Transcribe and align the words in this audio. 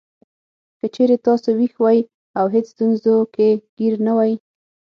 که 0.79 0.85
چېرې 0.95 1.17
تاسو 1.25 1.47
وېښ 1.57 1.73
وئ 1.83 1.99
او 2.39 2.45
هېڅ 2.53 2.65
ستونزو 2.73 3.15
کې 3.33 3.49
ګېر 3.77 3.93
نه 4.05 4.13
وئ. 4.17 4.33